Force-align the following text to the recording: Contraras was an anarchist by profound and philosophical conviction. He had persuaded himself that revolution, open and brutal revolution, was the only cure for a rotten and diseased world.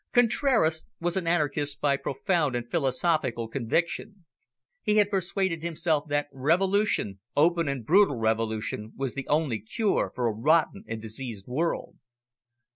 Contraras 0.13 0.85
was 0.99 1.15
an 1.15 1.27
anarchist 1.27 1.79
by 1.79 1.95
profound 1.95 2.55
and 2.55 2.71
philosophical 2.71 3.47
conviction. 3.47 4.25
He 4.81 4.97
had 4.97 5.11
persuaded 5.11 5.61
himself 5.61 6.05
that 6.07 6.27
revolution, 6.31 7.19
open 7.37 7.67
and 7.67 7.85
brutal 7.85 8.15
revolution, 8.15 8.93
was 8.95 9.13
the 9.13 9.27
only 9.27 9.59
cure 9.59 10.11
for 10.15 10.25
a 10.27 10.31
rotten 10.33 10.83
and 10.87 10.99
diseased 10.99 11.45
world. 11.47 11.97